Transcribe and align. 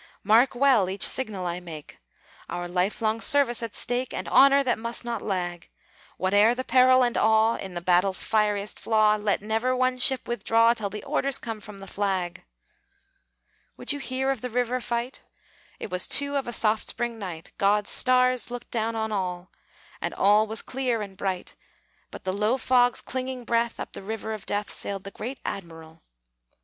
"Mark 0.23 0.55
well 0.55 0.89
each 0.89 1.07
signal 1.07 1.45
I 1.45 1.59
make 1.59 1.99
(Our 2.49 2.67
life 2.67 3.03
long 3.03 3.21
service 3.21 3.61
at 3.61 3.75
stake, 3.75 4.15
And 4.15 4.27
honor 4.29 4.63
that 4.63 4.79
must 4.79 5.05
not 5.05 5.21
lag!), 5.21 5.69
Whate'er 6.17 6.55
the 6.55 6.63
peril 6.63 7.03
and 7.03 7.15
awe, 7.15 7.53
In 7.57 7.75
the 7.75 7.81
battle's 7.81 8.23
fieriest 8.23 8.79
flaw, 8.79 9.15
Let 9.17 9.43
never 9.43 9.75
one 9.75 9.99
ship 9.99 10.27
withdraw 10.27 10.73
Till 10.73 10.89
the 10.89 11.03
orders 11.03 11.37
come 11.37 11.61
from 11.61 11.77
the 11.77 11.85
flag!" 11.85 12.43
Would 13.77 13.93
you 13.93 13.99
hear 13.99 14.31
of 14.31 14.41
the 14.41 14.49
river 14.49 14.81
fight? 14.81 15.21
It 15.79 15.91
was 15.91 16.07
two 16.07 16.35
of 16.35 16.47
a 16.47 16.51
soft 16.51 16.87
spring 16.87 17.19
night; 17.19 17.51
God's 17.59 17.91
stars 17.91 18.49
looked 18.49 18.71
down 18.71 18.95
on 18.95 19.11
all; 19.11 19.51
And 20.01 20.15
all 20.15 20.47
was 20.47 20.63
clear 20.63 21.03
and 21.03 21.15
bright 21.15 21.55
But 22.09 22.23
the 22.23 22.33
low 22.33 22.57
fog's 22.57 23.01
clinging 23.01 23.45
breath; 23.45 23.79
Up 23.79 23.91
the 23.93 24.01
River 24.01 24.33
of 24.33 24.47
Death 24.47 24.71
Sailed 24.71 25.03
the 25.03 25.11
great 25.11 25.39
Admiral. 25.45 26.01